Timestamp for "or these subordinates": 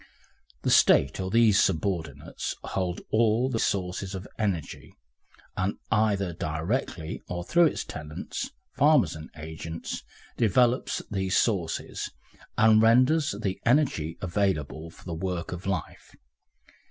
1.19-2.55